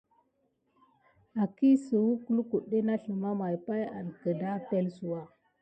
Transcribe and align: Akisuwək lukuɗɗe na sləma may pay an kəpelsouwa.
Akisuwək 1.43 2.21
lukuɗɗe 2.35 2.79
na 2.87 2.95
sləma 3.01 3.31
may 3.39 3.55
pay 3.65 3.83
an 3.97 4.07
kəpelsouwa. 4.21 5.21